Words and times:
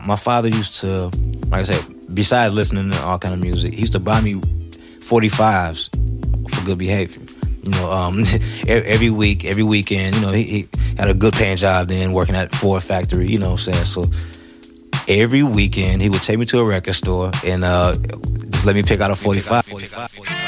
my, 0.00 0.06
my 0.06 0.16
father 0.16 0.48
used 0.48 0.76
to, 0.76 1.10
like 1.48 1.60
I 1.60 1.62
said, 1.64 2.14
besides 2.14 2.54
listening 2.54 2.90
to 2.90 3.02
all 3.02 3.18
kind 3.18 3.34
of 3.34 3.40
music, 3.40 3.74
he 3.74 3.80
used 3.80 3.92
to 3.92 4.00
buy 4.00 4.20
me 4.20 4.34
45s 4.34 6.50
for 6.50 6.64
good 6.64 6.78
behavior. 6.78 7.22
You 7.62 7.70
know, 7.70 7.90
um, 7.90 8.22
every 8.68 9.10
week, 9.10 9.44
every 9.44 9.62
weekend, 9.62 10.16
you 10.16 10.22
know, 10.22 10.32
he, 10.32 10.42
he, 10.42 10.68
had 10.96 11.10
a 11.10 11.14
good 11.14 11.34
paying 11.34 11.58
job 11.58 11.88
then 11.88 12.12
working 12.12 12.34
at 12.34 12.54
Ford 12.54 12.82
factory, 12.82 13.28
you 13.28 13.38
know 13.38 13.50
what 13.50 13.68
I'm 13.68 13.74
saying? 13.74 13.84
So 13.84 14.04
every 15.08 15.42
weekend 15.42 16.00
he 16.00 16.08
would 16.08 16.22
take 16.22 16.38
me 16.38 16.46
to 16.46 16.58
a 16.58 16.64
record 16.64 16.94
store 16.94 17.30
and 17.44 17.64
uh, 17.64 17.92
just 18.48 18.64
let 18.64 18.74
me 18.74 18.82
pick 18.82 19.02
out 19.02 19.10
a 19.10 19.14
45. 19.14 19.66
45, 19.66 20.10
45, 20.10 20.12
45. 20.12 20.45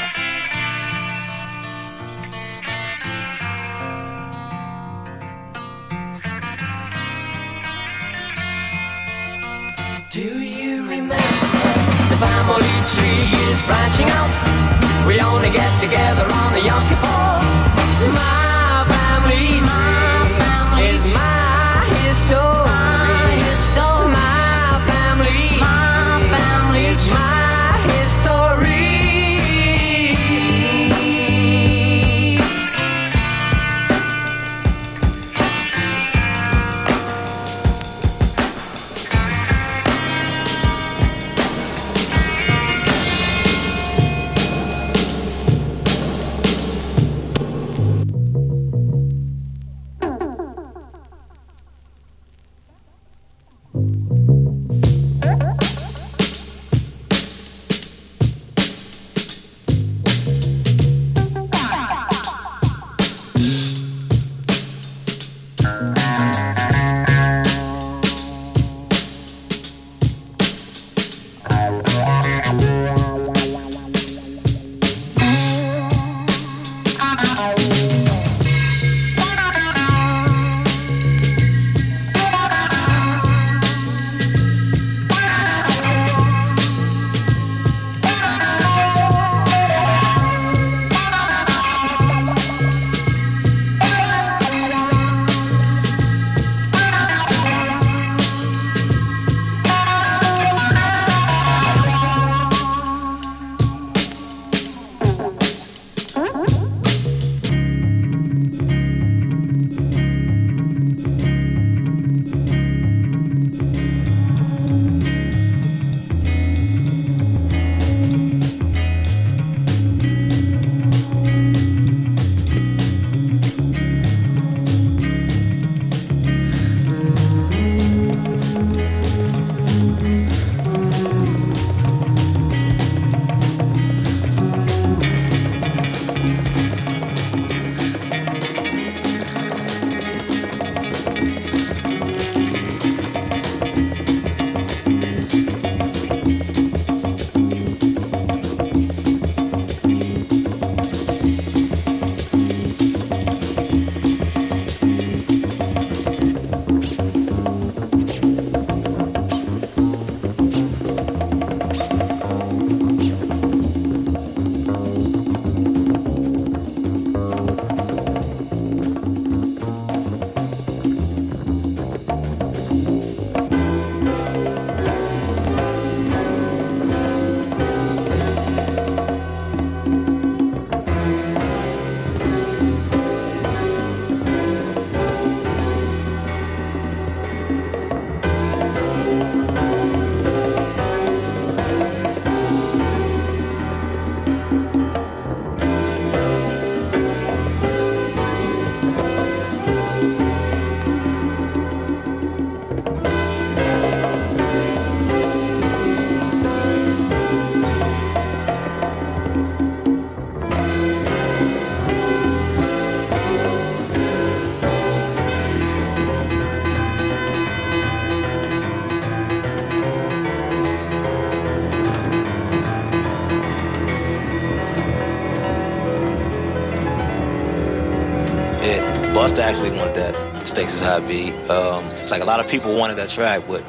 Busta 229.29 229.43
actually 229.43 229.69
wanted 229.77 229.95
that 229.95 230.47
Stakes 230.47 230.73
is 230.73 230.81
High 230.81 231.01
beat. 231.01 231.33
Um, 231.51 231.85
it's 232.01 232.09
like 232.09 232.23
a 232.23 232.25
lot 232.25 232.39
of 232.39 232.49
people 232.49 232.75
wanted 232.75 232.95
that 232.97 233.09
track, 233.09 233.43
but 233.47 233.63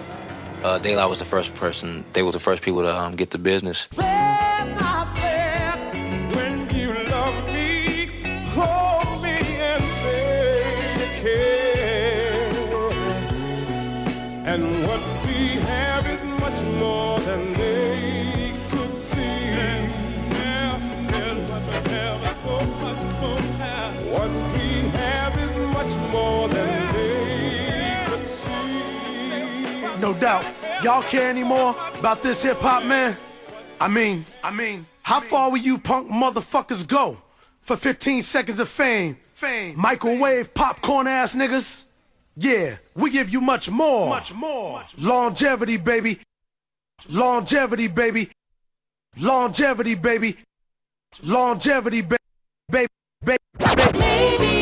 uh, 0.64 0.80
La 0.82 1.06
was 1.06 1.18
the 1.18 1.26
first 1.26 1.54
person. 1.54 2.02
They 2.14 2.22
were 2.22 2.32
the 2.32 2.40
first 2.40 2.62
people 2.62 2.80
to 2.80 2.96
um, 2.96 3.14
get 3.14 3.28
the 3.28 3.36
business. 3.36 3.86
Doubt. 30.20 30.44
Y'all 30.84 31.02
care 31.02 31.30
anymore 31.30 31.74
about 31.98 32.22
this 32.22 32.42
hip 32.42 32.58
hop, 32.58 32.84
man? 32.84 33.16
I 33.80 33.88
mean, 33.88 34.24
I 34.44 34.50
mean, 34.50 34.84
how 35.02 35.20
far 35.20 35.50
will 35.50 35.58
you 35.58 35.78
punk 35.78 36.08
motherfuckers 36.08 36.86
go 36.86 37.18
for 37.62 37.76
15 37.76 38.22
seconds 38.22 38.60
of 38.60 38.68
fame? 38.68 39.16
Fame. 39.32 39.78
Microwave 39.78 40.52
popcorn 40.52 41.06
ass 41.06 41.34
niggas? 41.34 41.84
Yeah, 42.36 42.76
we 42.94 43.10
give 43.10 43.30
you 43.30 43.40
much 43.40 43.70
more. 43.70 44.08
Much 44.08 44.34
more. 44.34 44.82
Longevity, 44.98 45.78
baby. 45.78 46.20
Longevity, 47.08 47.88
baby. 47.88 48.30
Longevity, 49.18 49.94
baby. 49.94 50.36
Longevity, 51.22 52.02
baby. 52.02 52.16
Baby, 52.68 52.88
baby, 53.18 54.59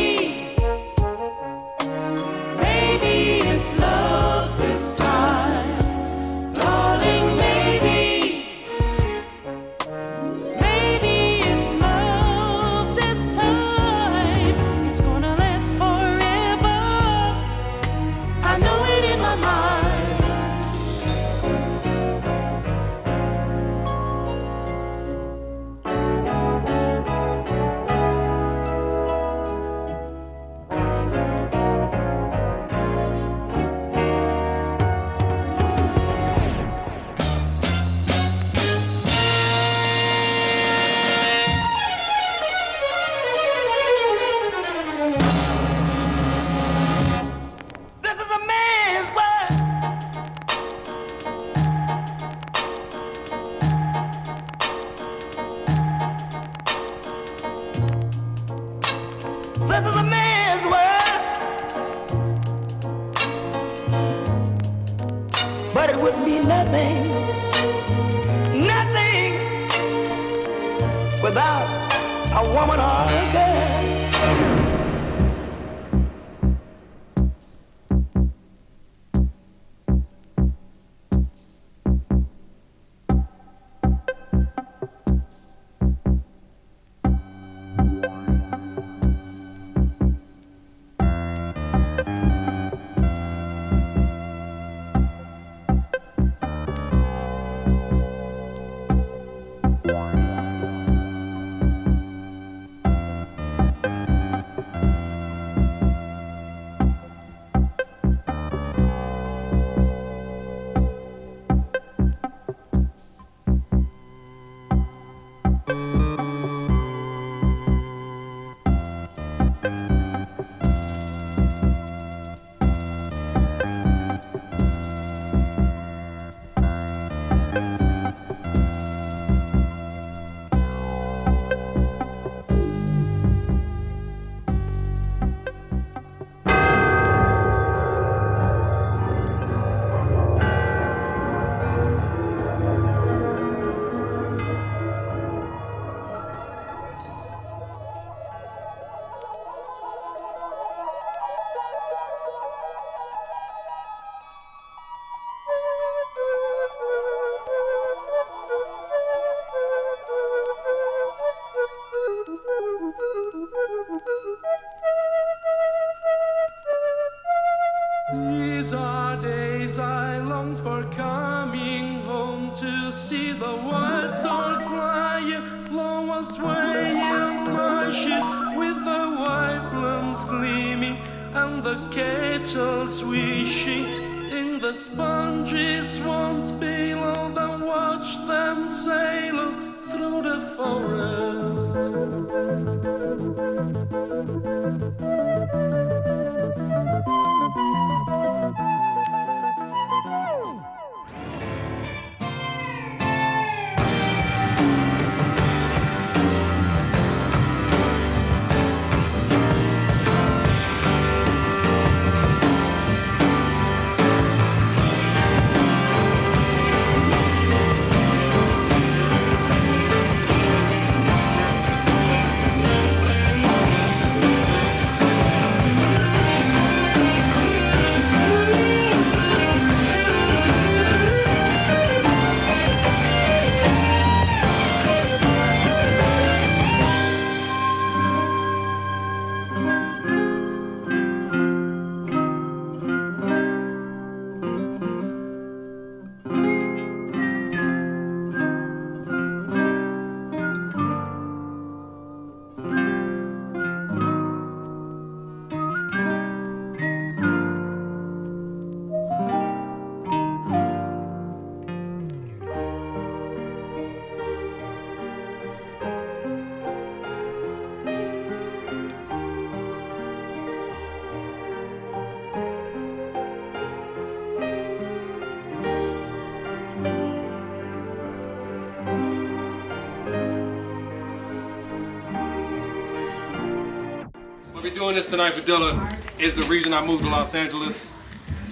tonight 285.08 285.32
for 285.32 285.40
Dilla 285.40 285.96
is 286.20 286.34
the 286.34 286.42
reason 286.42 286.74
I 286.74 286.86
moved 286.86 287.02
to 287.02 287.08
Los 287.08 287.34
Angeles. 287.34 287.94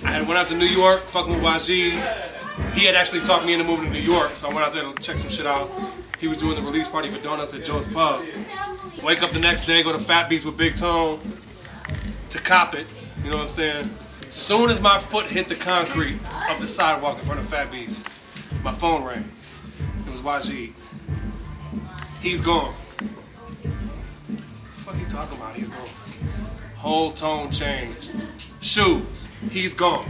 I 0.02 0.10
had 0.10 0.26
went 0.26 0.38
out 0.38 0.48
to 0.48 0.56
New 0.56 0.64
York, 0.64 1.00
fucking 1.00 1.34
with 1.34 1.42
YG. 1.42 1.90
He 2.72 2.86
had 2.86 2.94
actually 2.94 3.20
talked 3.20 3.44
me 3.44 3.52
into 3.52 3.66
moving 3.66 3.92
to 3.92 4.00
New 4.00 4.04
York, 4.04 4.36
so 4.36 4.48
I 4.48 4.54
went 4.54 4.66
out 4.66 4.72
there 4.72 4.90
to 4.90 5.02
check 5.02 5.18
some 5.18 5.28
shit 5.28 5.44
out. 5.44 5.70
He 6.18 6.28
was 6.28 6.38
doing 6.38 6.56
the 6.56 6.62
release 6.62 6.88
party 6.88 7.10
for 7.10 7.22
donuts 7.22 7.52
at 7.52 7.62
Joe's 7.62 7.86
Pub. 7.86 8.24
Wake 9.02 9.22
up 9.22 9.30
the 9.30 9.38
next 9.38 9.66
day, 9.66 9.82
go 9.82 9.92
to 9.92 9.98
Fat 9.98 10.30
Beats 10.30 10.46
with 10.46 10.56
Big 10.56 10.76
Tone 10.76 11.20
to 12.30 12.38
cop 12.38 12.74
it. 12.74 12.86
You 13.22 13.32
know 13.32 13.36
what 13.36 13.48
I'm 13.48 13.52
saying? 13.52 13.90
Soon 14.30 14.70
as 14.70 14.80
my 14.80 14.98
foot 14.98 15.26
hit 15.26 15.48
the 15.48 15.56
concrete 15.56 16.18
of 16.50 16.58
the 16.60 16.66
sidewalk 16.66 17.18
in 17.18 17.24
front 17.26 17.38
of 17.38 17.46
Fat 17.46 17.70
Beats, 17.70 18.02
my 18.64 18.72
phone 18.72 19.04
rang. 19.04 19.28
It 20.06 20.10
was 20.10 20.20
YG. 20.20 20.72
He's 22.22 22.40
gone. 22.40 22.72
What 24.84 24.96
are 24.96 24.98
you 24.98 25.06
talking 25.06 25.36
about? 25.36 25.54
He's 25.54 25.68
gone. 25.68 25.95
Whole 26.86 27.10
tone 27.10 27.50
changed. 27.50 28.12
Shoes, 28.60 29.28
he's 29.50 29.74
gone. 29.74 30.06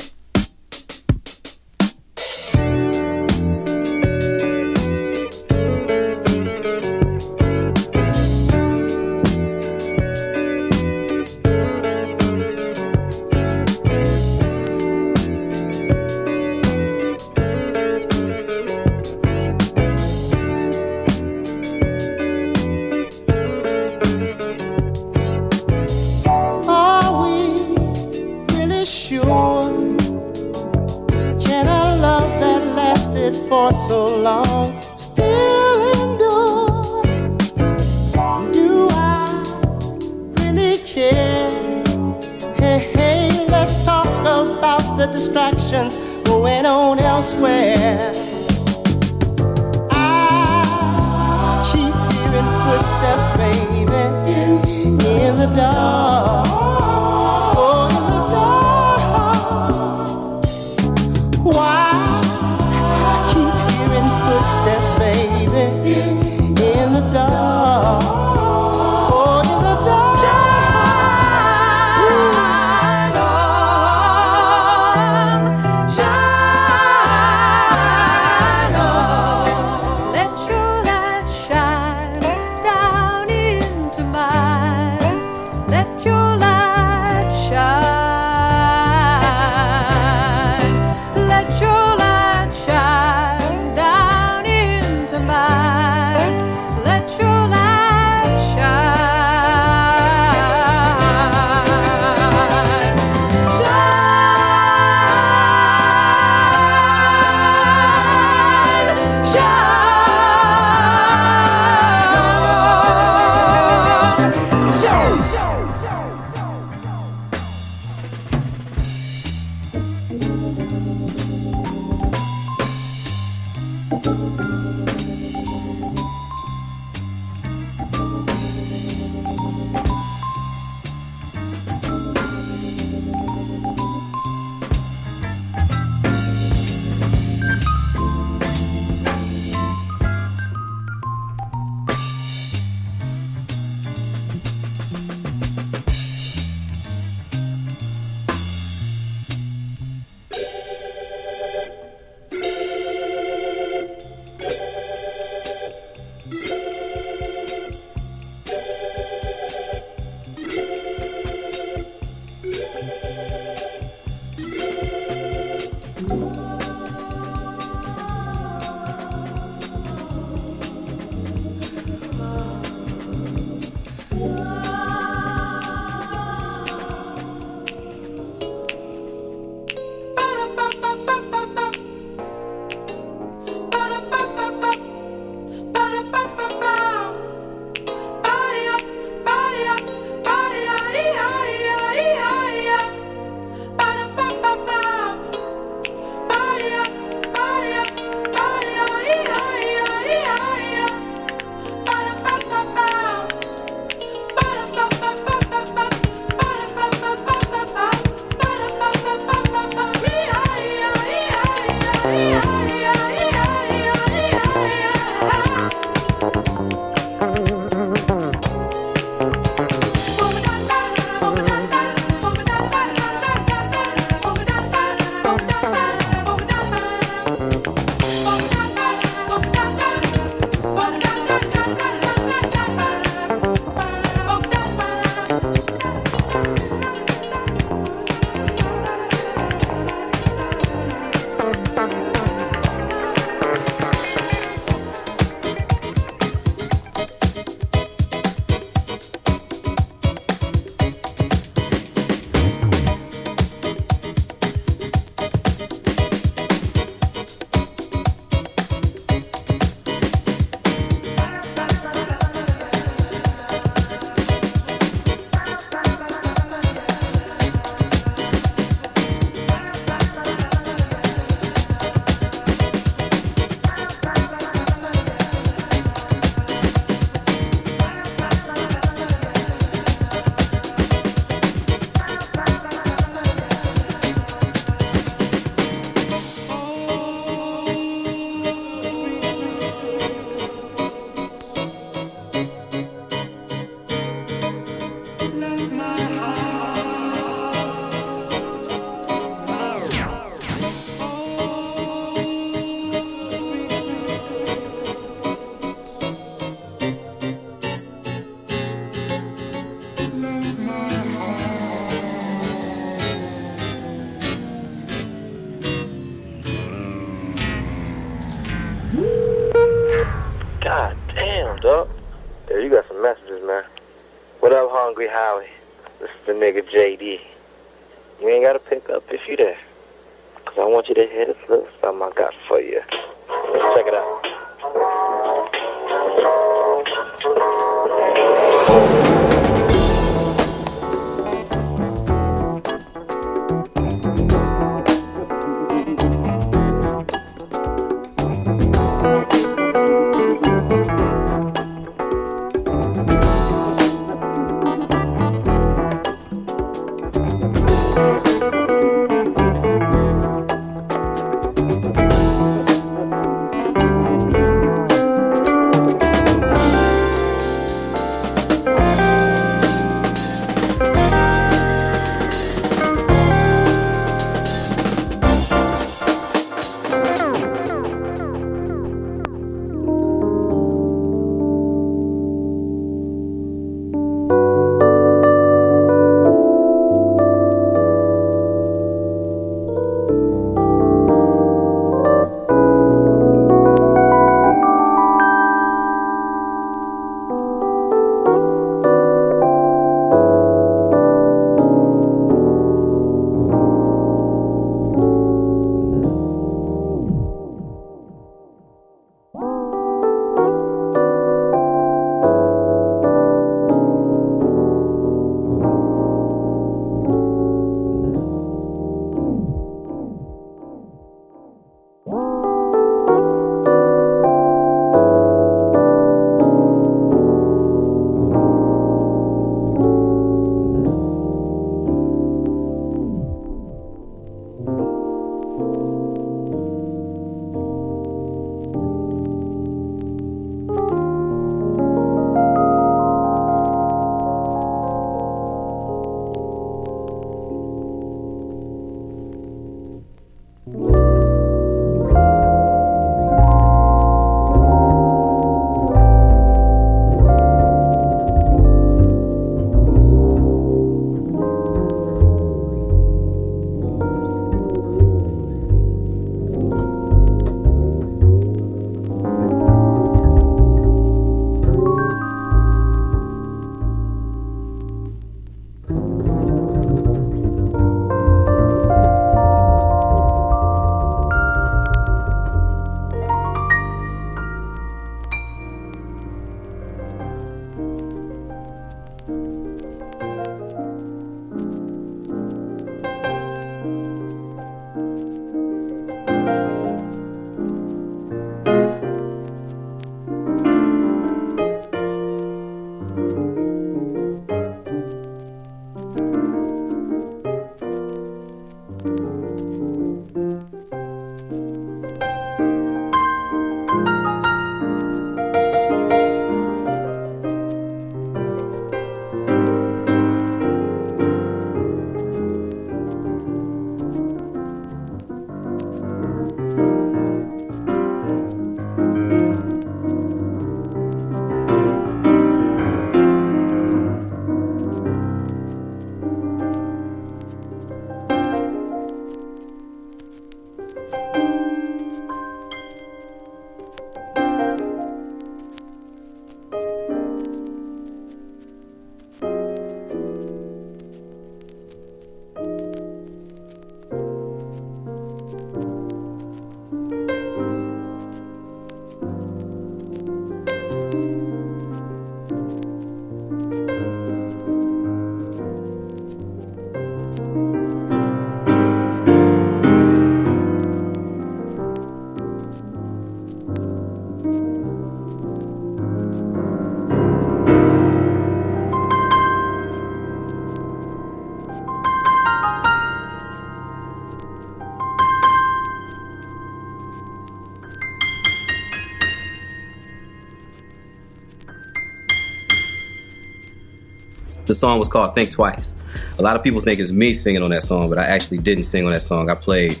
The 594.74 594.78
song 594.78 594.98
was 594.98 595.08
called 595.08 595.36
Think 595.36 595.52
Twice. 595.52 595.94
A 596.36 596.42
lot 596.42 596.56
of 596.56 596.64
people 596.64 596.80
think 596.80 596.98
it's 596.98 597.12
me 597.12 597.32
singing 597.32 597.62
on 597.62 597.70
that 597.70 597.84
song, 597.84 598.08
but 598.08 598.18
I 598.18 598.24
actually 598.24 598.58
didn't 598.58 598.82
sing 598.82 599.06
on 599.06 599.12
that 599.12 599.22
song. 599.22 599.48
I 599.48 599.54
played 599.54 600.00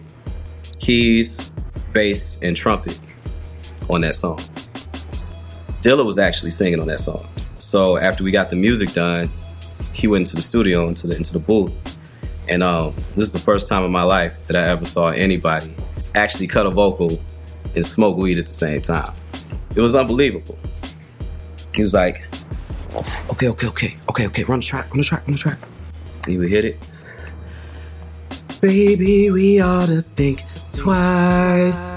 keys, 0.80 1.48
bass, 1.92 2.38
and 2.42 2.56
trumpet 2.56 2.98
on 3.88 4.00
that 4.00 4.16
song. 4.16 4.38
Dilla 5.80 6.04
was 6.04 6.18
actually 6.18 6.50
singing 6.50 6.80
on 6.80 6.88
that 6.88 6.98
song. 6.98 7.28
So 7.58 7.98
after 7.98 8.24
we 8.24 8.32
got 8.32 8.50
the 8.50 8.56
music 8.56 8.92
done, 8.92 9.32
he 9.92 10.08
went 10.08 10.22
into 10.22 10.34
the 10.34 10.42
studio, 10.42 10.88
into 10.88 11.06
the 11.06 11.16
into 11.16 11.32
the 11.32 11.38
booth, 11.38 11.72
and 12.48 12.60
um, 12.60 12.94
this 13.14 13.26
is 13.26 13.30
the 13.30 13.38
first 13.38 13.68
time 13.68 13.84
in 13.84 13.92
my 13.92 14.02
life 14.02 14.34
that 14.48 14.56
I 14.56 14.68
ever 14.70 14.84
saw 14.84 15.10
anybody 15.10 15.72
actually 16.16 16.48
cut 16.48 16.66
a 16.66 16.70
vocal 16.70 17.16
and 17.76 17.86
smoke 17.86 18.16
weed 18.16 18.38
at 18.38 18.46
the 18.46 18.52
same 18.52 18.82
time. 18.82 19.14
It 19.76 19.80
was 19.80 19.94
unbelievable. 19.94 20.58
He 21.74 21.82
was 21.82 21.94
like, 21.94 22.26
"Okay, 23.30 23.46
okay, 23.46 23.68
okay, 23.68 23.96
okay, 24.14 24.28
okay, 24.28 24.44
run 24.44 24.60
the 24.60 24.64
track, 24.64 24.88
run 24.90 24.98
the 24.98 25.04
track, 25.04 25.26
run 25.26 25.32
the 25.32 25.38
track. 25.38 25.58
You 26.28 26.32
he 26.32 26.38
would 26.38 26.48
hit 26.48 26.64
it. 26.64 26.78
Baby, 28.60 29.30
we 29.32 29.60
ought 29.60 29.86
to 29.86 30.02
think 30.02 30.44
twice. 30.72 31.93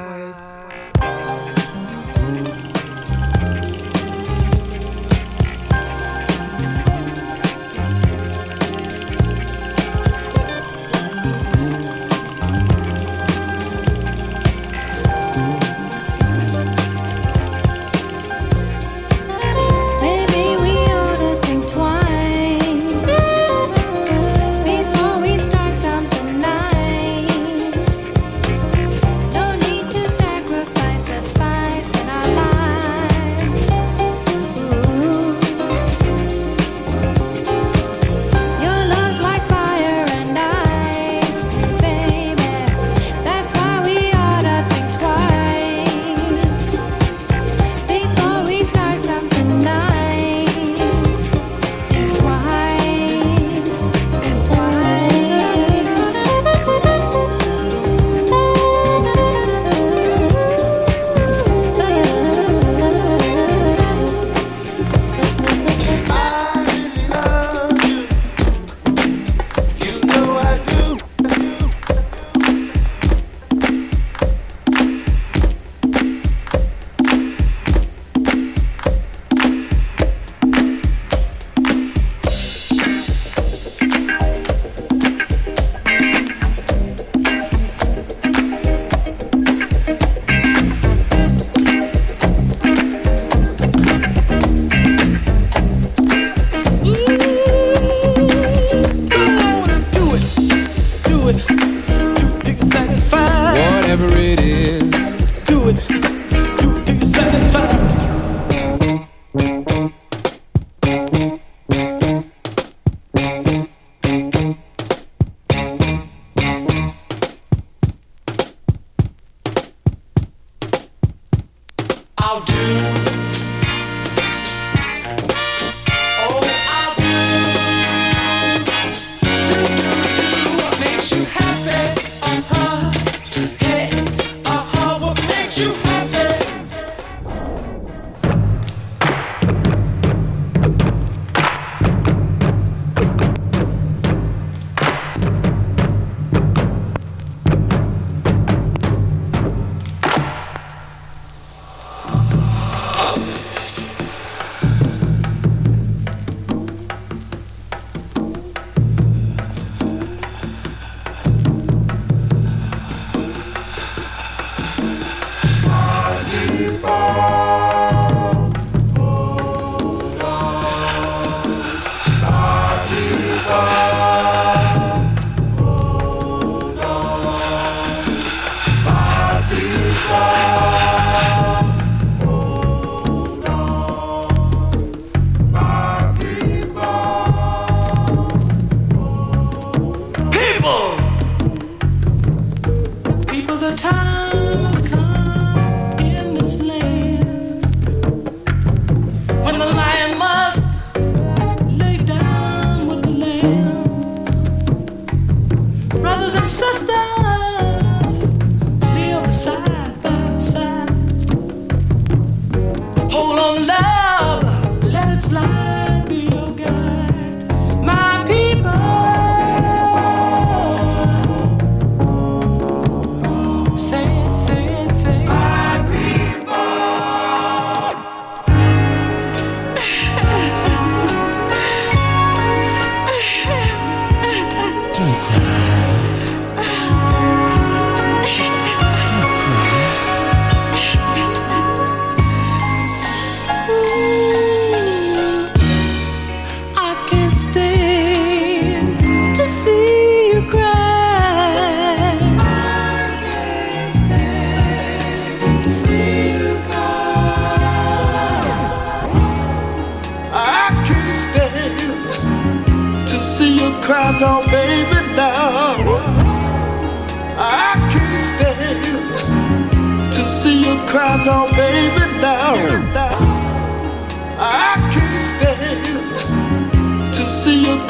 Sister 206.48 207.07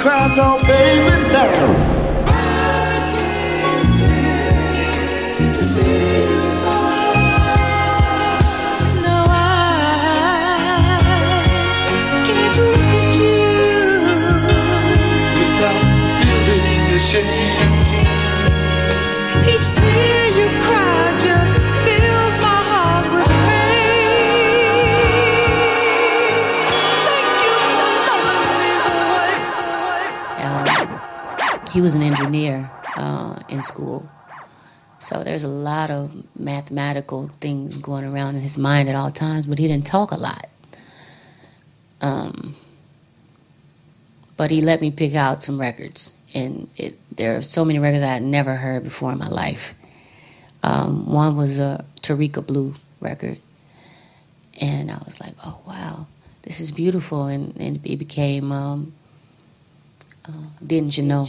cry, 0.08 0.34
no, 0.38 0.58
baby, 0.60 1.34
now. 1.34 1.97
He 31.78 31.82
was 31.82 31.94
an 31.94 32.02
engineer 32.02 32.72
uh, 32.96 33.38
in 33.50 33.62
school. 33.62 34.10
So 34.98 35.24
there's 35.24 35.44
a 35.44 35.48
lot 35.48 35.92
of 35.92 36.26
mathematical 36.36 37.28
things 37.40 37.78
going 37.78 38.04
around 38.04 38.36
in 38.36 38.42
his 38.42 38.58
mind 38.58 38.90
at 38.90 38.96
all 38.96 39.12
times, 39.12 39.46
but 39.46 39.60
he 39.60 39.68
didn't 39.68 39.86
talk 39.86 40.10
a 40.10 40.16
lot. 40.16 40.48
Um, 42.02 42.56
but 44.38 44.50
he 44.50 44.60
let 44.60 44.82
me 44.82 44.90
pick 44.90 45.13
out 45.13 45.44
some 45.44 45.62
records, 45.62 46.18
and 46.34 46.68
it, 46.78 46.98
there 47.16 47.38
are 47.38 47.44
so 47.44 47.63
many 47.63 47.78
records 47.78 48.02
I 48.02 48.08
had 48.08 48.24
never 48.24 48.56
heard 48.56 48.84
before 48.84 49.12
in 49.12 49.20
my 49.20 49.30
life. 49.30 49.76
Um, 50.63 51.06
one 51.06 51.38
was 51.38 51.60
a 51.60 51.86
Tarika 52.02 52.44
Blue 52.44 52.74
record, 53.00 53.38
and 54.60 54.90
I 54.90 54.98
was 55.06 55.20
like, 55.20 55.36
"Oh 55.46 55.60
wow, 55.68 56.08
this 56.42 56.60
is 56.60 56.72
beautiful," 56.72 57.28
and, 57.28 57.56
and 57.58 57.86
it 57.86 57.98
became 57.98 58.52
um, 58.52 58.94
"Didn't 60.66 60.98
You 60.98 61.04
Know." 61.04 61.26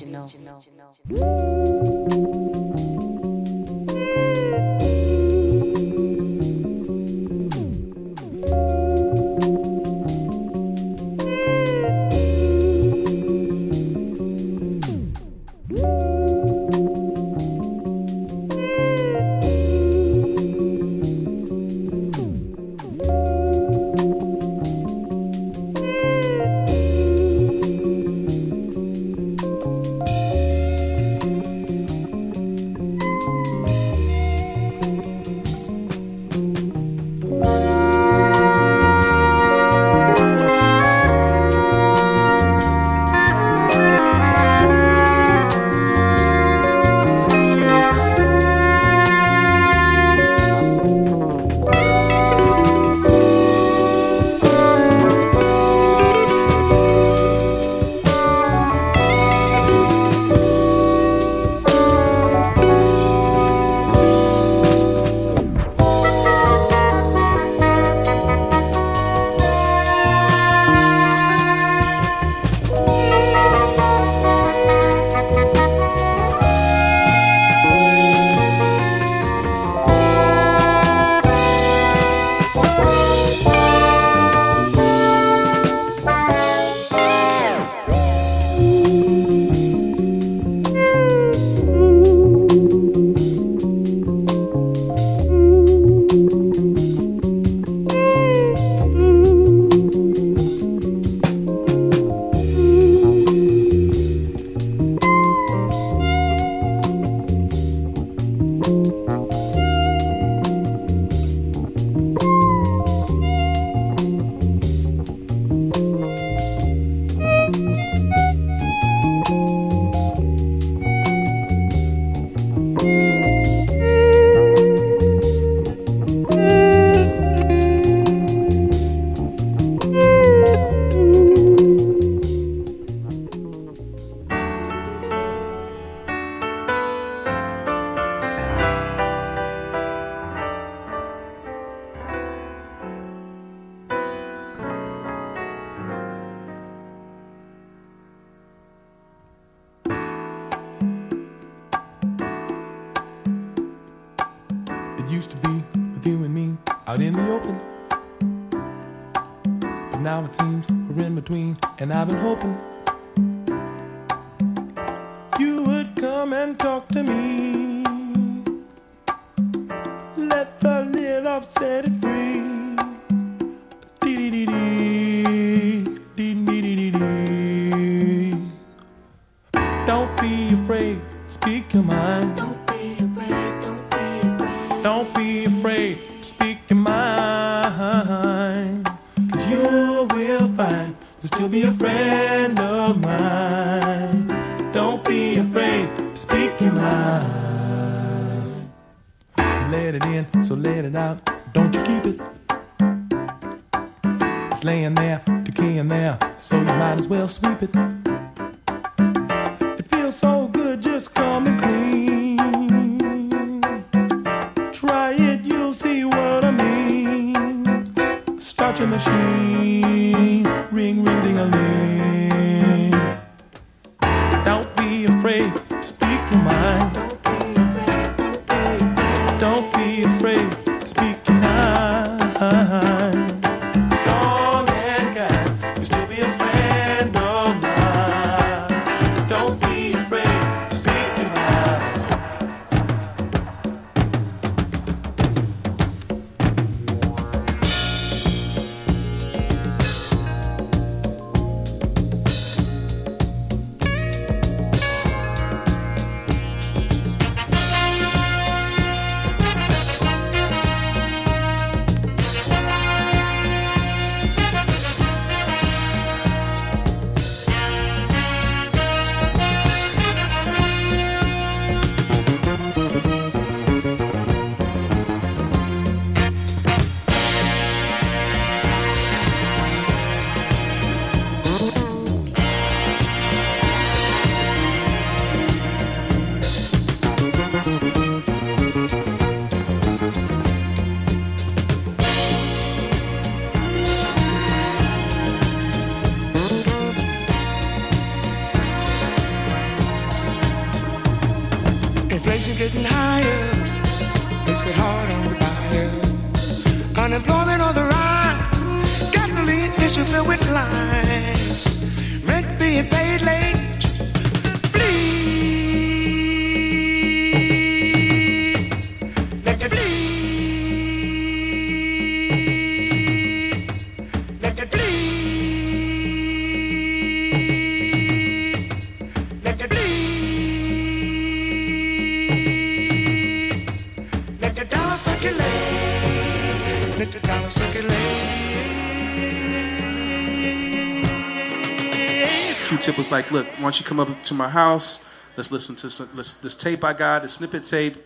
Q-Tip 342.88 342.98
was 342.98 343.10
like, 343.10 343.30
"Look, 343.30 343.46
why 343.56 343.62
don't 343.62 343.78
you 343.78 343.84
come 343.84 344.00
up 344.00 344.24
to 344.24 344.34
my 344.34 344.48
house? 344.48 345.00
Let's 345.36 345.52
listen 345.52 345.76
to 345.76 345.90
some, 345.90 346.08
let's, 346.14 346.32
this 346.32 346.54
tape 346.54 346.82
I 346.84 346.94
got, 346.94 347.22
a 347.22 347.28
snippet 347.28 347.66
tape." 347.66 347.96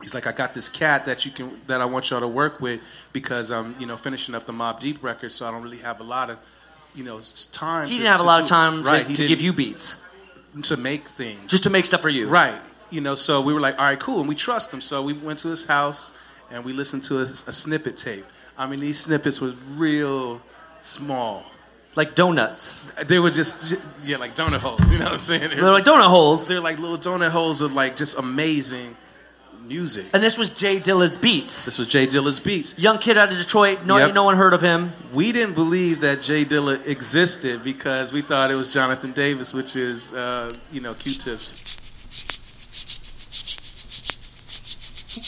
He's 0.00 0.14
like, 0.14 0.28
"I 0.28 0.32
got 0.32 0.54
this 0.54 0.68
cat 0.68 1.06
that 1.06 1.24
you 1.24 1.32
can 1.32 1.60
that 1.66 1.80
I 1.80 1.86
want 1.86 2.10
y'all 2.10 2.20
to 2.20 2.28
work 2.28 2.60
with 2.60 2.80
because 3.12 3.50
I'm, 3.50 3.74
you 3.80 3.86
know, 3.86 3.96
finishing 3.96 4.36
up 4.36 4.46
the 4.46 4.52
Mobb 4.52 4.78
Deep 4.78 5.02
record, 5.02 5.32
so 5.32 5.44
I 5.44 5.50
don't 5.50 5.62
really 5.62 5.78
have 5.78 5.98
a 5.98 6.04
lot 6.04 6.30
of, 6.30 6.38
you 6.94 7.02
know, 7.02 7.20
time." 7.50 7.88
He 7.88 7.94
to- 7.94 7.98
didn't 7.98 8.12
have 8.12 8.20
a 8.20 8.22
to 8.22 8.26
lot 8.26 8.42
of 8.42 8.46
time 8.46 8.84
to, 8.84 8.92
right, 8.92 9.06
to 9.06 9.26
give 9.26 9.40
you 9.40 9.52
beats. 9.52 10.00
to 10.62 10.76
make 10.76 11.02
things. 11.02 11.50
Just 11.50 11.64
to 11.64 11.70
make 11.70 11.84
stuff 11.84 12.00
for 12.00 12.08
you. 12.08 12.28
Right. 12.28 12.60
You 12.90 13.00
know, 13.00 13.16
so 13.16 13.40
we 13.40 13.52
were 13.52 13.60
like, 13.60 13.76
all 13.76 13.86
right, 13.86 13.98
cool. 13.98 14.20
And 14.20 14.28
we 14.28 14.36
trust 14.36 14.72
him. 14.72 14.80
So 14.80 15.02
we 15.02 15.14
went 15.14 15.40
to 15.40 15.48
his 15.48 15.64
house 15.64 16.12
and 16.50 16.64
we 16.64 16.72
listened 16.72 17.02
to 17.04 17.18
a, 17.18 17.22
a 17.22 17.52
snippet 17.52 17.96
tape. 17.96 18.24
I 18.56 18.66
mean, 18.66 18.80
these 18.80 19.00
snippets 19.00 19.40
was 19.40 19.54
real 19.76 20.40
small. 20.80 21.44
Like 21.96 22.14
donuts. 22.14 22.74
They 23.06 23.18
were 23.18 23.30
just, 23.30 23.74
yeah, 24.04 24.18
like 24.18 24.34
donut 24.36 24.58
holes. 24.60 24.92
You 24.92 24.98
know 24.98 25.04
what 25.04 25.12
I'm 25.12 25.18
saying? 25.18 25.50
They're 25.50 25.62
like 25.72 25.84
donut 25.84 26.08
holes. 26.08 26.46
They're 26.46 26.60
like 26.60 26.78
little 26.78 26.98
donut 26.98 27.30
holes 27.30 27.60
of 27.62 27.72
like 27.74 27.96
just 27.96 28.18
amazing 28.18 28.96
music. 29.66 30.06
And 30.12 30.22
this 30.22 30.38
was 30.38 30.50
J 30.50 30.78
Dilla's 30.78 31.16
beats. 31.16 31.64
This 31.64 31.78
was 31.78 31.88
J 31.88 32.06
Dilla's 32.06 32.38
beats. 32.38 32.78
Young 32.78 32.98
kid 32.98 33.18
out 33.18 33.32
of 33.32 33.38
Detroit. 33.38 33.84
No, 33.84 33.96
Yep. 33.96 34.14
no 34.14 34.24
one 34.24 34.36
heard 34.36 34.52
of 34.52 34.60
him. 34.62 34.92
We 35.12 35.32
didn't 35.32 35.54
believe 35.54 36.00
that 36.02 36.22
J 36.22 36.44
Dilla 36.44 36.86
existed 36.86 37.64
because 37.64 38.12
we 38.12 38.20
thought 38.22 38.50
it 38.50 38.54
was 38.54 38.72
Jonathan 38.72 39.12
Davis, 39.12 39.52
which 39.54 39.74
is, 39.74 40.12
uh, 40.12 40.52
you 40.72 40.80
know, 40.80 40.94
Q-Tips. 40.94 41.76
May 45.16 45.22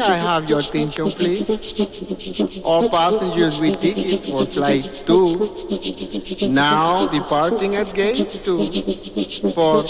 I 0.00 0.16
have 0.16 0.48
your 0.48 0.60
attention, 0.60 1.10
please? 1.10 2.62
All 2.64 2.88
passengers 2.88 3.60
with 3.60 3.78
tickets 3.78 4.24
for 4.24 4.46
flight 4.46 5.04
2 5.06 6.48
now 6.48 7.06
departing 7.08 7.76
at 7.76 7.92
gate 7.92 8.40
2 8.42 9.50
for 9.52 9.84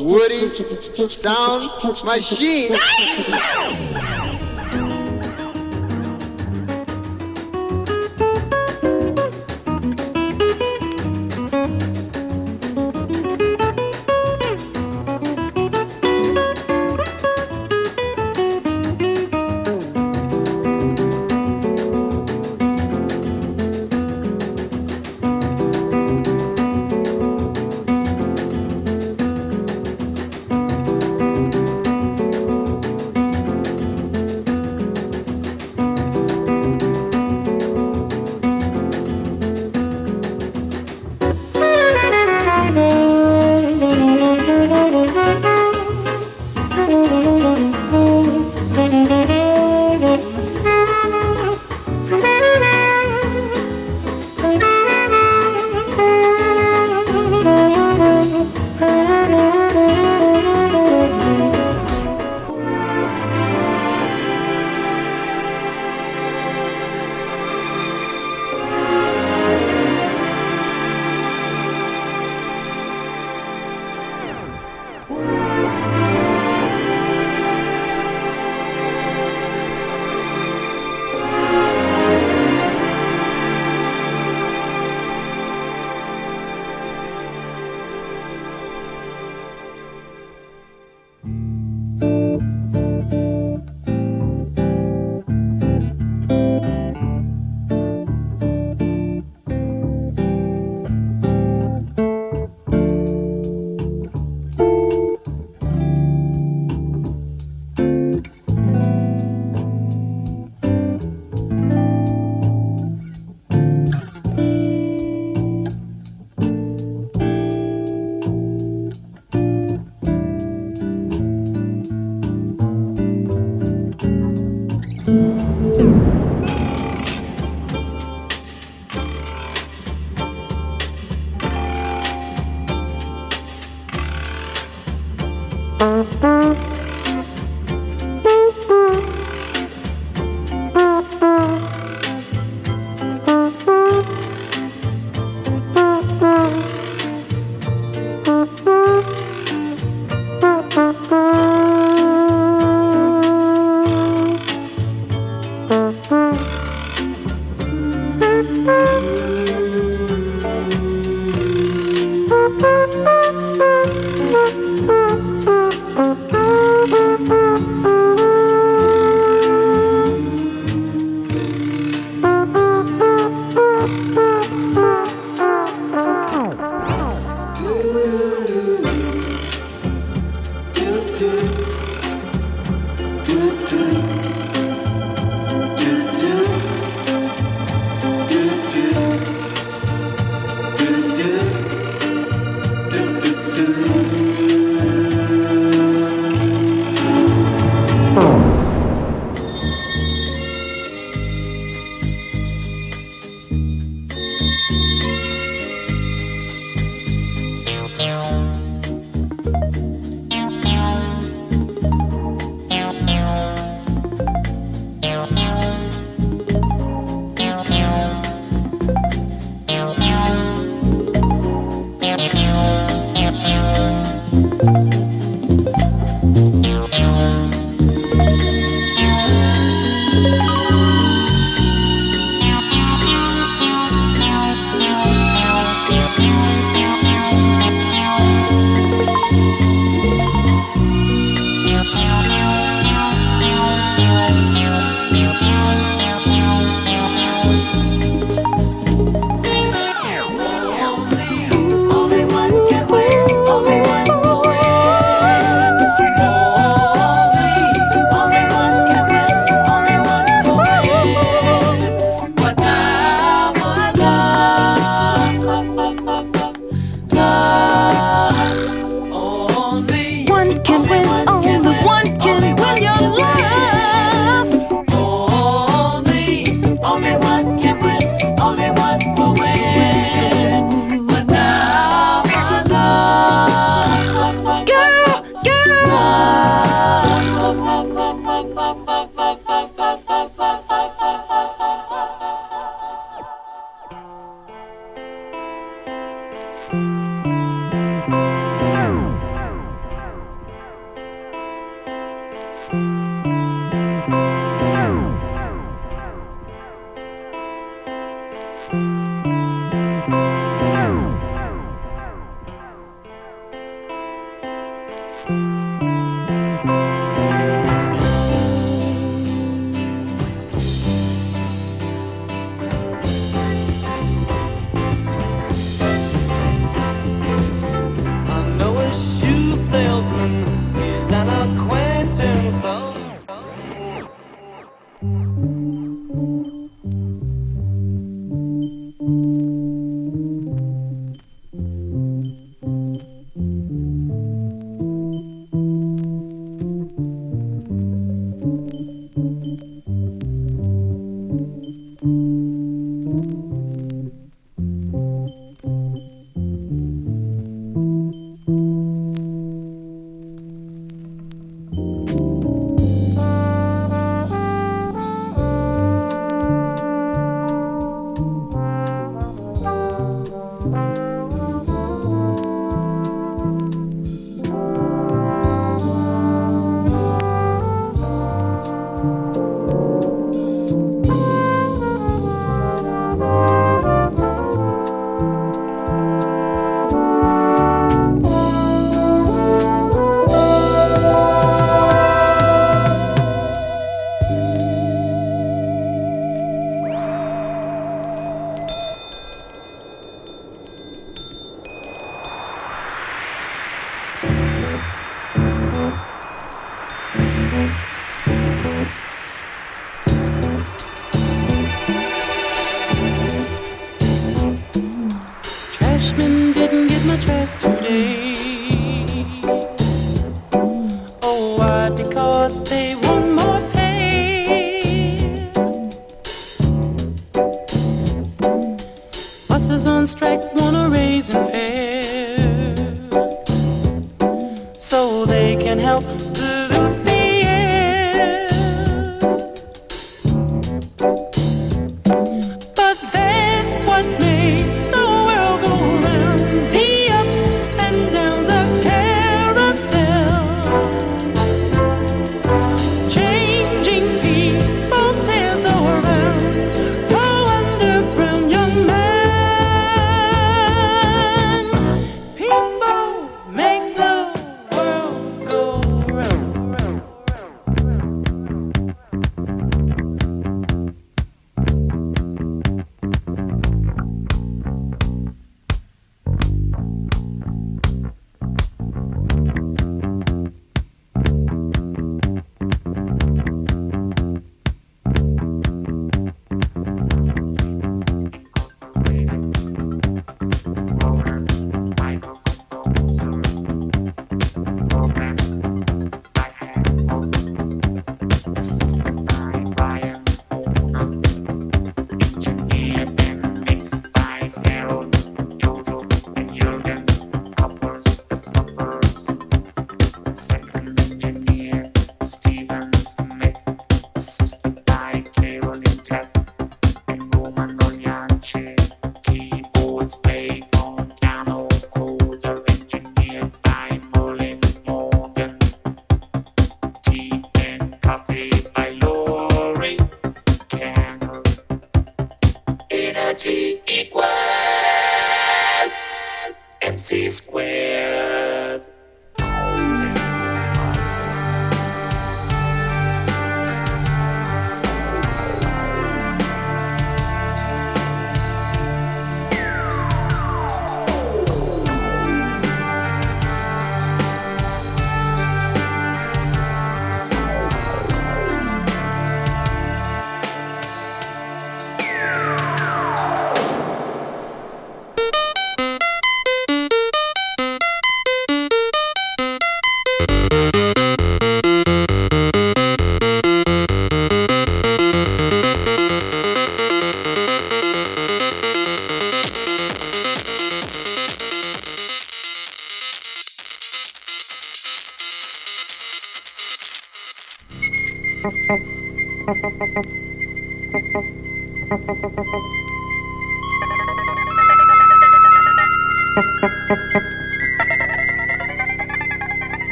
Woody's 0.00 0.64
Sound 1.12 1.72
Machine. 2.04 2.76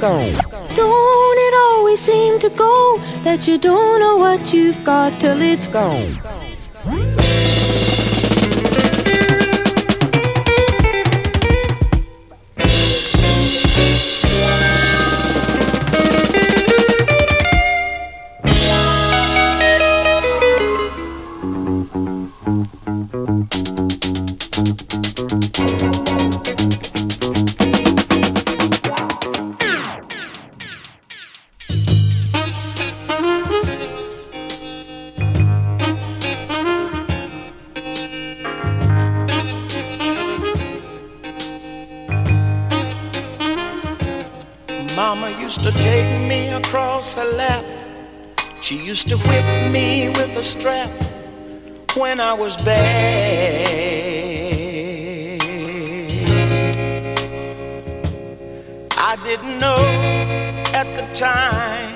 Gone? 0.00 0.32
Don't 0.76 1.38
it 1.46 1.54
always 1.68 2.00
seem 2.00 2.38
to 2.40 2.50
go 2.50 2.98
that 3.22 3.46
you 3.46 3.58
don't 3.58 4.00
know 4.00 4.16
what 4.16 4.52
you've 4.52 4.82
got 4.84 5.12
till 5.20 5.40
it's 5.42 5.68
gone? 5.68 6.29
Strap 50.60 50.90
when 51.96 52.20
I 52.20 52.34
was 52.34 52.54
bad. 52.58 53.80
I 58.92 59.16
didn't 59.24 59.58
know 59.58 59.82
at 60.74 60.88
the 60.98 61.06
time 61.14 61.94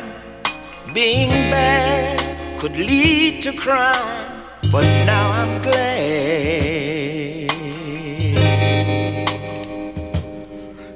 being 0.94 1.28
bad 1.50 2.58
could 2.58 2.78
lead 2.78 3.42
to 3.42 3.52
crime, 3.52 4.32
but 4.72 4.84
now 5.04 5.30
I'm 5.30 5.60
glad. 5.60 5.84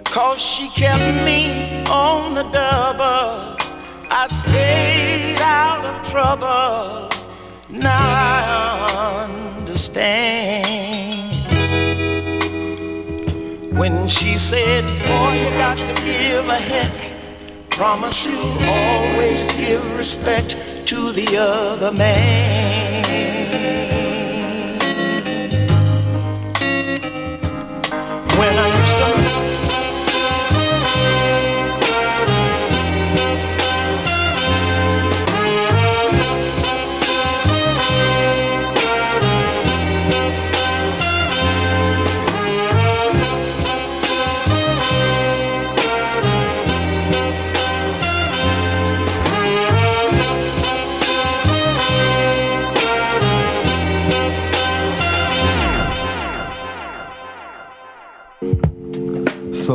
Cause 0.04 0.40
she 0.40 0.68
kept 0.70 1.24
me 1.26 1.84
on 1.84 2.34
the 2.34 2.44
double. 2.44 3.58
I 4.10 4.26
stayed 4.28 5.36
out 5.42 5.84
of 5.84 6.08
trouble. 6.08 7.07
Now 7.70 7.96
I 7.98 9.24
understand. 9.58 11.34
When 13.76 14.08
she 14.08 14.38
said, 14.38 14.84
Boy, 15.06 15.32
you 15.38 15.50
got 15.58 15.76
to 15.76 15.94
give 16.02 16.48
a 16.48 16.56
heck. 16.56 16.92
Promise 17.68 18.26
you 18.26 18.38
always 18.66 19.52
give 19.54 19.98
respect 19.98 20.56
to 20.86 21.12
the 21.12 21.36
other 21.36 21.92
man. 21.92 22.87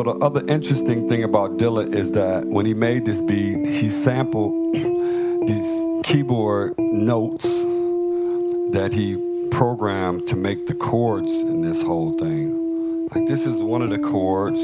So 0.04 0.12
the 0.12 0.26
other 0.26 0.43
interesting 0.47 1.08
thing 1.08 1.24
about 1.24 1.56
Dilla 1.58 1.93
is 1.93 2.12
that 2.12 2.45
when 2.47 2.66
he 2.66 2.74
made 2.74 3.06
this 3.06 3.22
beat, 3.22 3.66
he 3.70 3.88
sampled 3.88 4.74
these 4.74 6.01
keyboard 6.04 6.78
notes 6.78 7.43
that 7.43 8.89
he 8.91 9.16
programmed 9.49 10.28
to 10.28 10.36
make 10.36 10.68
the 10.68 10.74
chords 10.74 11.32
in 11.32 11.62
this 11.62 11.82
whole 11.82 12.18
thing. 12.18 13.08
Like 13.16 13.28
this 13.28 13.45
is 13.45 13.64
one 13.64 13.82
of 13.82 13.91
the 13.91 13.99
chords. 13.99 14.60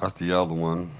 That's 0.00 0.18
the 0.18 0.32
other 0.32 0.54
one. 0.54 0.90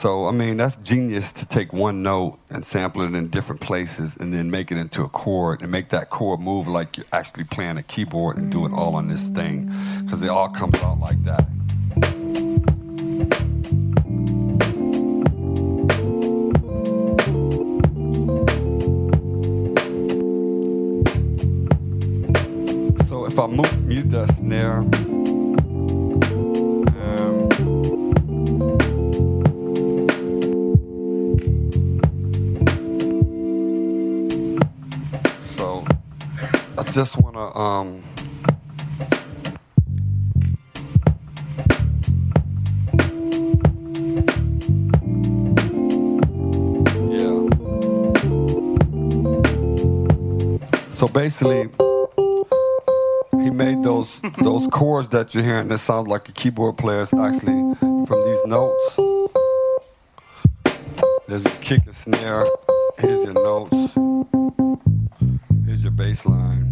So 0.00 0.26
I 0.26 0.30
mean 0.30 0.58
that's 0.58 0.76
genius 0.76 1.32
to 1.32 1.44
take 1.44 1.72
one 1.72 2.04
note 2.04 2.38
and 2.50 2.64
sample 2.64 3.02
it 3.02 3.14
in 3.14 3.30
different 3.30 3.60
places 3.60 4.16
and 4.18 4.32
then 4.32 4.48
make 4.48 4.70
it 4.70 4.78
into 4.78 5.02
a 5.02 5.08
chord 5.08 5.60
and 5.60 5.72
make 5.72 5.88
that 5.88 6.08
chord 6.08 6.38
move 6.38 6.68
like 6.68 6.96
you're 6.96 7.06
actually 7.12 7.42
playing 7.42 7.78
a 7.78 7.82
keyboard 7.82 8.36
and 8.36 8.52
do 8.52 8.64
it 8.64 8.70
all 8.70 8.94
on 8.94 9.08
this 9.08 9.24
thing 9.24 9.66
because 10.02 10.22
it 10.22 10.28
all 10.28 10.50
comes 10.50 10.78
out 10.82 11.00
like 11.00 11.20
that. 11.24 11.48
So 23.08 23.26
if 23.26 23.36
I 23.36 23.46
mute, 23.48 23.80
mute 23.80 24.10
that 24.10 24.32
snare. 24.36 25.07
Just 36.98 37.16
want 37.18 37.36
to 37.36 37.56
um 37.56 38.02
yeah. 47.08 47.38
So 50.90 51.06
basically 51.06 51.68
he 53.44 53.50
made 53.50 53.84
those 53.84 54.12
those 54.42 54.66
chords 54.66 55.08
that 55.10 55.36
you're 55.36 55.44
hearing 55.44 55.68
that 55.68 55.78
sound 55.78 56.08
like 56.08 56.28
a 56.28 56.32
keyboard 56.32 56.78
player 56.78 57.02
is 57.02 57.14
actually 57.14 57.76
from 58.06 58.20
these 58.26 58.44
notes. 58.44 58.98
There's 61.28 61.46
a 61.46 61.50
kick 61.60 61.82
and 61.86 61.94
snare. 61.94 62.44
Here's 62.98 63.22
your 63.22 63.34
notes. 63.34 63.94
Here's 65.64 65.84
your 65.84 65.92
bass 65.92 66.26
line. 66.26 66.67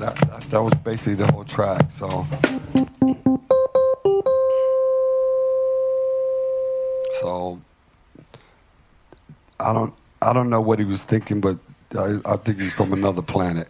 That, 0.00 0.16
that, 0.16 0.40
that 0.50 0.62
was 0.62 0.72
basically 0.74 1.16
the 1.16 1.30
whole 1.30 1.44
track. 1.44 1.90
So, 1.90 2.26
so 7.20 7.60
I 9.60 9.74
don't 9.74 9.92
I 10.22 10.32
don't 10.32 10.48
know 10.48 10.62
what 10.62 10.78
he 10.78 10.86
was 10.86 11.02
thinking, 11.02 11.42
but 11.42 11.58
I, 11.98 12.18
I 12.24 12.36
think 12.36 12.60
he's 12.60 12.72
from 12.72 12.94
another 12.94 13.20
planet. 13.20 13.68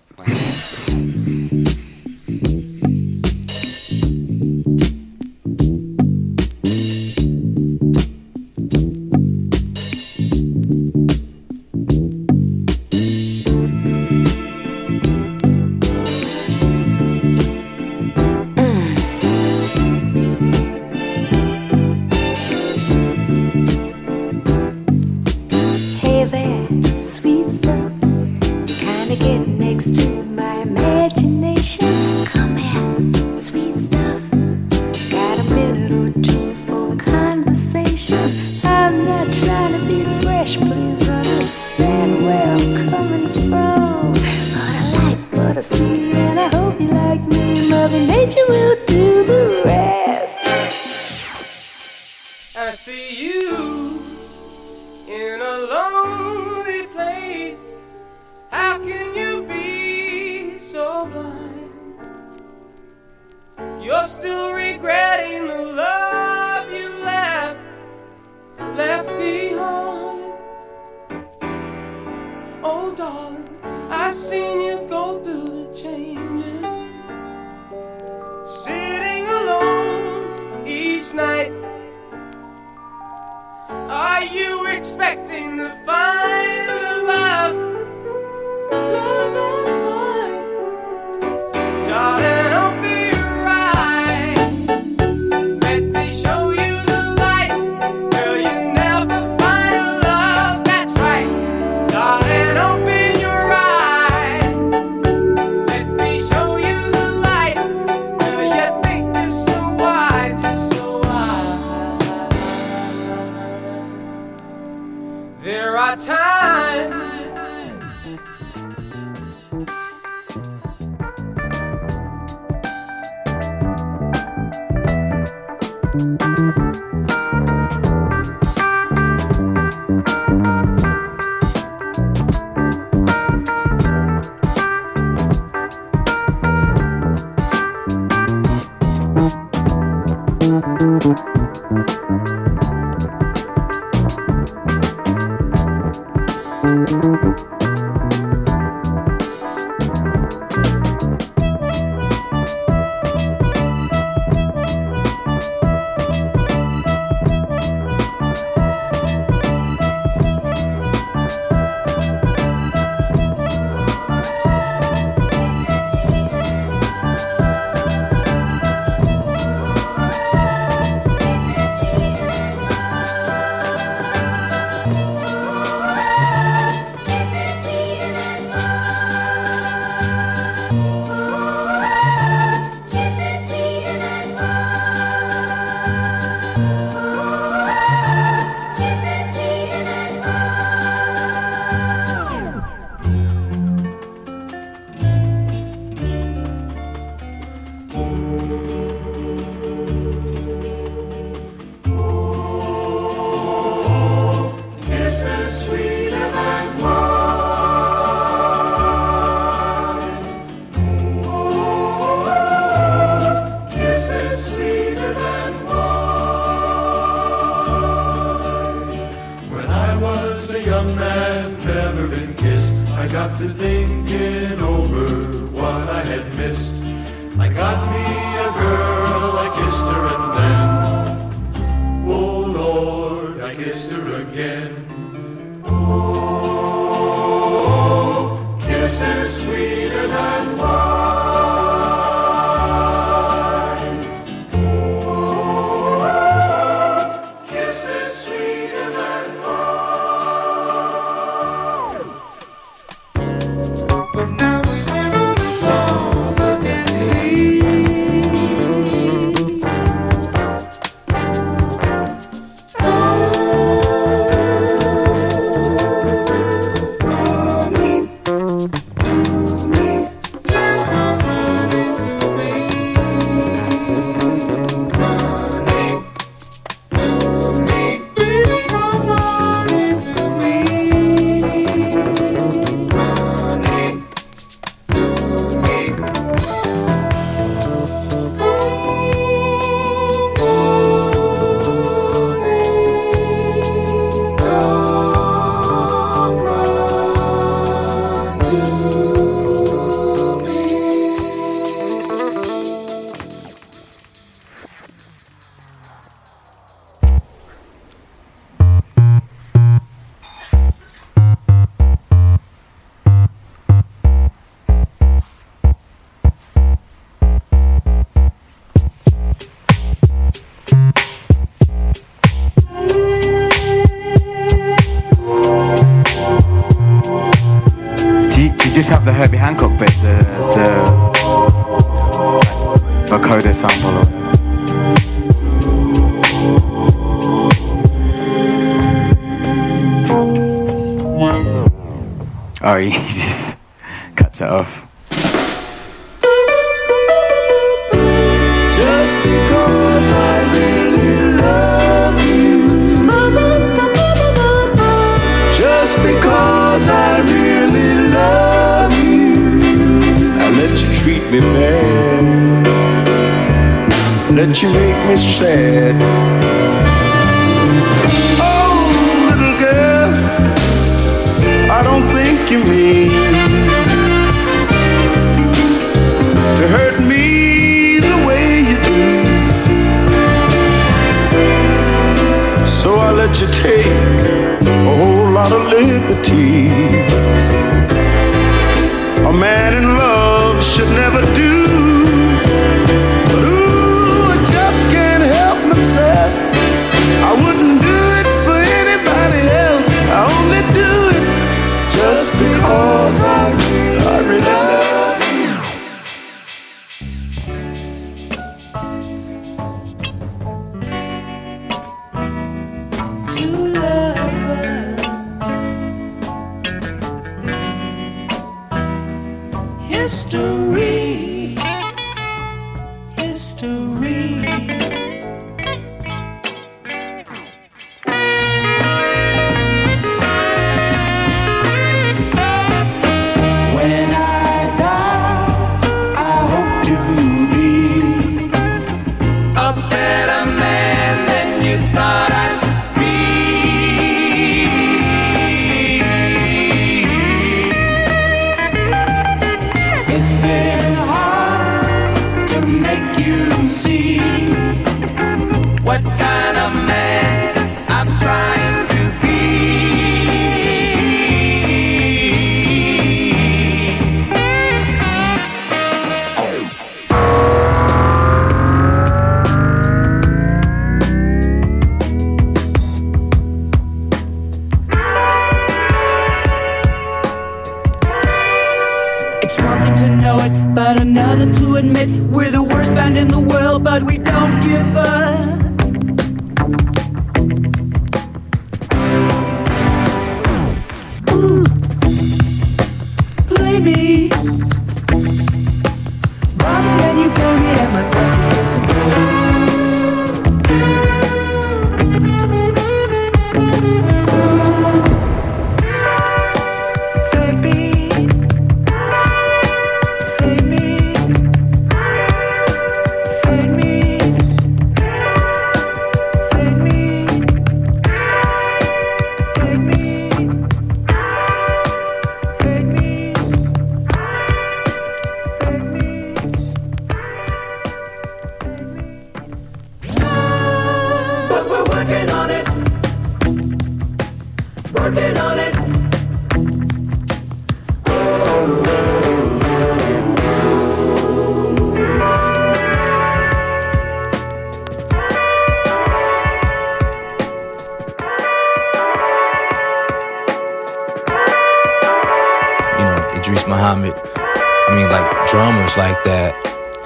Drummers 555.51 555.97
like 555.97 556.23
that, 556.23 556.55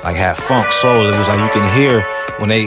like 0.04 0.16
have 0.16 0.36
funk 0.38 0.70
soul. 0.70 1.06
It 1.06 1.16
was 1.16 1.28
like 1.28 1.40
you 1.40 1.48
can 1.48 1.74
hear 1.74 2.02
when 2.38 2.50
they 2.50 2.66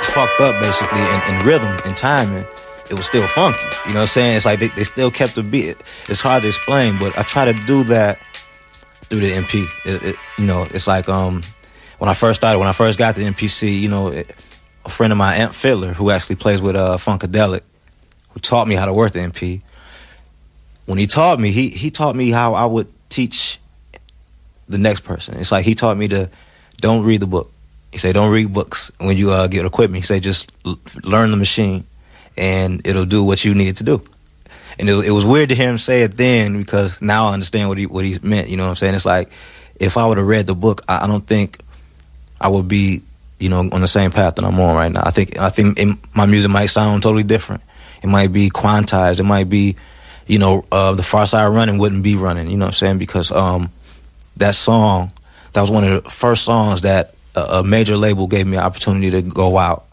fucked 0.00 0.40
up 0.40 0.58
basically 0.60 1.00
in, 1.00 1.34
in 1.34 1.44
rhythm 1.44 1.76
and 1.84 1.96
timing. 1.96 2.46
It 2.88 2.94
was 2.94 3.04
still 3.04 3.26
funky. 3.26 3.58
You 3.86 3.94
know 3.94 4.00
what 4.00 4.02
I'm 4.02 4.06
saying? 4.06 4.36
It's 4.36 4.46
like 4.46 4.60
they, 4.60 4.68
they 4.68 4.84
still 4.84 5.10
kept 5.10 5.34
the 5.34 5.42
beat. 5.42 5.76
It's 6.08 6.20
hard 6.20 6.42
to 6.42 6.48
explain, 6.48 6.98
but 6.98 7.18
I 7.18 7.24
try 7.24 7.44
to 7.44 7.66
do 7.66 7.82
that 7.84 8.20
through 9.08 9.20
the 9.20 9.32
MP. 9.32 9.66
It, 9.84 10.02
it, 10.02 10.16
you 10.38 10.46
know, 10.46 10.62
it's 10.62 10.86
like 10.86 11.08
um 11.08 11.42
when 11.98 12.08
I 12.08 12.14
first 12.14 12.40
started, 12.40 12.58
when 12.58 12.68
I 12.68 12.72
first 12.72 12.98
got 12.98 13.16
the 13.16 13.22
MPC, 13.22 13.80
you 13.80 13.88
know, 13.88 14.08
it, 14.08 14.30
a 14.84 14.88
friend 14.88 15.12
of 15.12 15.18
mine, 15.18 15.40
Amp 15.40 15.52
Fiddler, 15.52 15.94
who 15.94 16.10
actually 16.10 16.36
plays 16.36 16.62
with 16.62 16.76
uh, 16.76 16.96
Funkadelic, 16.96 17.62
who 18.30 18.40
taught 18.40 18.68
me 18.68 18.76
how 18.76 18.86
to 18.86 18.92
work 18.92 19.12
the 19.12 19.18
MP. 19.18 19.62
When 20.84 20.98
he 20.98 21.08
taught 21.08 21.40
me, 21.40 21.50
he 21.50 21.70
he 21.70 21.90
taught 21.90 22.14
me 22.14 22.30
how 22.30 22.54
I 22.54 22.66
would 22.66 22.86
teach 23.08 23.58
the 24.68 24.78
next 24.78 25.00
person. 25.00 25.36
It's 25.38 25.52
like 25.52 25.64
he 25.64 25.74
taught 25.74 25.96
me 25.96 26.08
to 26.08 26.30
don't 26.80 27.04
read 27.04 27.20
the 27.20 27.26
book. 27.26 27.52
He 27.92 27.98
said 27.98 28.14
don't 28.14 28.32
read 28.32 28.52
books 28.52 28.90
when 28.98 29.16
you 29.16 29.30
uh, 29.30 29.46
get 29.46 29.64
equipment. 29.64 30.02
He 30.02 30.06
said 30.06 30.22
just 30.22 30.52
l- 30.64 30.78
learn 31.04 31.30
the 31.30 31.36
machine, 31.36 31.84
and 32.36 32.86
it'll 32.86 33.06
do 33.06 33.24
what 33.24 33.44
you 33.44 33.54
need 33.54 33.68
it 33.68 33.76
to 33.76 33.84
do. 33.84 34.02
And 34.78 34.88
it, 34.88 35.06
it 35.06 35.10
was 35.10 35.24
weird 35.24 35.48
to 35.48 35.54
hear 35.54 35.70
him 35.70 35.78
say 35.78 36.02
it 36.02 36.16
then 36.16 36.58
because 36.58 37.00
now 37.00 37.28
I 37.28 37.34
understand 37.34 37.68
what 37.68 37.78
he 37.78 37.86
what 37.86 38.04
he 38.04 38.18
meant. 38.22 38.48
You 38.48 38.56
know 38.56 38.64
what 38.64 38.70
I'm 38.70 38.76
saying? 38.76 38.94
It's 38.94 39.06
like 39.06 39.30
if 39.76 39.96
I 39.96 40.06
would 40.06 40.18
have 40.18 40.26
read 40.26 40.46
the 40.46 40.54
book, 40.54 40.82
I, 40.88 41.04
I 41.04 41.06
don't 41.06 41.26
think 41.26 41.58
I 42.40 42.48
would 42.48 42.68
be 42.68 43.02
you 43.38 43.48
know 43.48 43.60
on 43.60 43.80
the 43.80 43.86
same 43.86 44.10
path 44.10 44.36
that 44.36 44.44
I'm 44.44 44.58
on 44.60 44.74
right 44.74 44.92
now. 44.92 45.02
I 45.04 45.10
think 45.10 45.38
I 45.38 45.48
think 45.48 45.78
it, 45.78 45.96
my 46.14 46.26
music 46.26 46.50
might 46.50 46.66
sound 46.66 47.02
totally 47.02 47.22
different. 47.22 47.62
It 48.02 48.08
might 48.08 48.32
be 48.32 48.50
quantized. 48.50 49.20
It 49.20 49.24
might 49.24 49.48
be 49.48 49.76
you 50.26 50.38
know 50.38 50.64
uh, 50.70 50.92
the 50.92 51.02
Pharcyde 51.02 51.54
Running 51.54 51.78
wouldn't 51.78 52.02
be 52.02 52.16
running. 52.16 52.48
You 52.50 52.56
know 52.56 52.66
what 52.66 52.74
I'm 52.74 52.78
saying? 52.78 52.98
Because 52.98 53.32
um, 53.32 53.70
that 54.36 54.54
song 54.54 55.12
that 55.52 55.60
was 55.60 55.70
one 55.70 55.84
of 55.84 56.04
the 56.04 56.10
first 56.10 56.44
songs 56.44 56.82
that 56.82 57.14
a, 57.34 57.62
major 57.62 57.96
label 57.96 58.26
gave 58.26 58.46
me 58.46 58.56
an 58.56 58.62
opportunity 58.62 59.10
to 59.10 59.22
go 59.22 59.56
out 59.56 59.86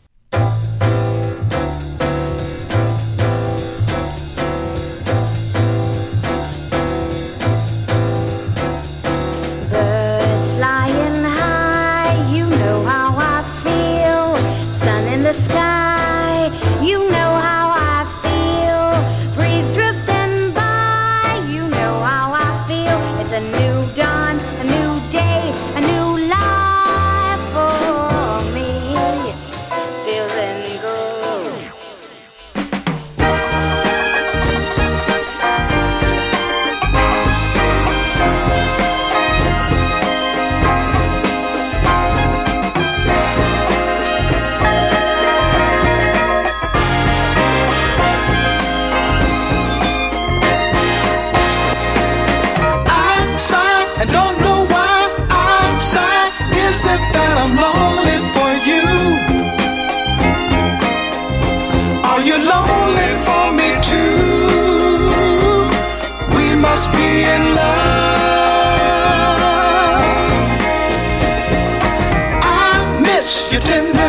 legend. 73.66 74.03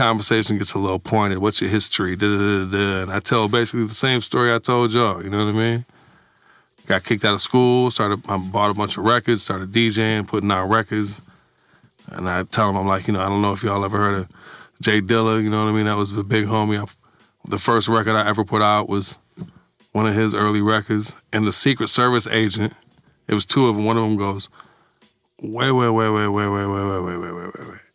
Conversation 0.00 0.56
gets 0.56 0.72
a 0.72 0.78
little 0.78 0.98
pointed. 0.98 1.40
What's 1.40 1.60
your 1.60 1.68
history? 1.68 2.16
Da, 2.16 2.26
da, 2.26 2.64
da, 2.64 2.70
da. 2.70 3.02
And 3.02 3.12
I 3.12 3.18
tell 3.18 3.50
basically 3.50 3.84
the 3.84 3.92
same 3.92 4.22
story 4.22 4.50
I 4.50 4.58
told 4.58 4.94
y'all. 4.94 5.22
You 5.22 5.28
know 5.28 5.44
what 5.44 5.54
I 5.54 5.58
mean? 5.58 5.84
Got 6.86 7.04
kicked 7.04 7.22
out 7.22 7.34
of 7.34 7.40
school. 7.42 7.90
Started. 7.90 8.22
I 8.26 8.38
bought 8.38 8.70
a 8.70 8.74
bunch 8.74 8.96
of 8.96 9.04
records. 9.04 9.42
Started 9.42 9.72
DJing, 9.72 10.26
putting 10.26 10.50
out 10.50 10.70
records. 10.70 11.20
And 12.06 12.30
I 12.30 12.44
tell 12.44 12.68
them, 12.68 12.78
I'm 12.78 12.86
like, 12.86 13.08
you 13.08 13.12
know, 13.12 13.20
I 13.20 13.28
don't 13.28 13.42
know 13.42 13.52
if 13.52 13.62
y'all 13.62 13.84
ever 13.84 13.98
heard 13.98 14.20
of 14.22 14.28
J 14.80 15.02
Dilla. 15.02 15.42
You 15.42 15.50
know 15.50 15.62
what 15.64 15.70
I 15.70 15.76
mean? 15.76 15.84
That 15.84 15.98
was 15.98 16.12
the 16.12 16.24
big 16.24 16.46
homie. 16.46 16.82
I, 16.82 16.90
the 17.46 17.58
first 17.58 17.86
record 17.86 18.16
I 18.16 18.26
ever 18.26 18.42
put 18.42 18.62
out 18.62 18.88
was 18.88 19.18
one 19.92 20.06
of 20.06 20.14
his 20.14 20.34
early 20.34 20.62
records. 20.62 21.14
And 21.30 21.46
the 21.46 21.52
Secret 21.52 21.88
Service 21.88 22.26
agent, 22.26 22.72
it 23.28 23.34
was 23.34 23.44
two 23.44 23.68
of 23.68 23.76
them. 23.76 23.84
One 23.84 23.98
of 23.98 24.04
them 24.04 24.16
goes, 24.16 24.48
wait, 25.42 25.72
wait, 25.72 25.90
wait, 25.90 26.08
wait, 26.08 26.28
wait, 26.28 26.48
wait, 26.48 26.48
wait, 26.48 26.86
wait, 26.88 27.02
wait, 27.02 27.18
wait, 27.18 27.32
wait, 27.34 27.68
wait. 27.68 27.89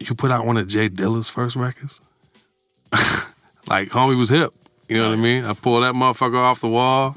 You 0.00 0.14
put 0.14 0.32
out 0.32 0.46
one 0.46 0.56
of 0.56 0.66
J 0.66 0.88
Dilla's 0.88 1.28
first 1.28 1.56
records? 1.56 2.00
like, 3.66 3.90
homie 3.90 4.18
was 4.18 4.30
hip. 4.30 4.54
You 4.88 4.96
know 4.96 5.10
what 5.10 5.18
I 5.18 5.22
mean? 5.22 5.44
I 5.44 5.52
pull 5.52 5.80
that 5.82 5.94
motherfucker 5.94 6.38
off 6.38 6.60
the 6.60 6.68
wall. 6.68 7.16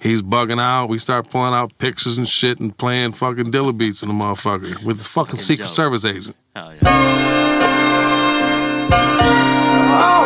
He's 0.00 0.22
bugging 0.22 0.60
out. 0.60 0.88
We 0.88 0.98
start 0.98 1.30
pulling 1.30 1.52
out 1.52 1.76
pictures 1.78 2.16
and 2.18 2.26
shit 2.26 2.58
and 2.58 2.76
playing 2.76 3.12
fucking 3.12 3.50
Dilla 3.52 3.76
beats 3.76 4.02
in 4.02 4.08
the 4.08 4.14
motherfucker 4.14 4.84
with 4.84 4.96
his 4.96 5.06
fucking 5.12 5.36
Secret 5.36 5.66
dope. 5.66 5.74
Service 5.74 6.04
agent. 6.04 6.36
Hell 6.56 6.72
yeah. 6.74 6.80
Oh, 10.04 10.21